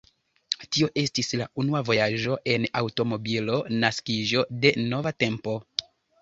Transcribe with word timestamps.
Tio 0.75 0.87
estis 1.01 1.27
la 1.41 1.45
unua 1.63 1.81
vojaĝo 1.89 2.37
en 2.53 2.65
aŭtomobilo, 2.81 3.59
naskiĝo 3.85 4.45
de 4.65 4.73
nova 4.95 5.15
tempo. 5.27 5.57